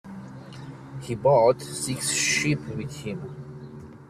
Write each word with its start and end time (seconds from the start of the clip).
He 1.03 1.13
brought 1.13 1.61
six 1.61 2.09
sheep 2.09 2.57
with 2.69 3.03
him. 3.05 3.99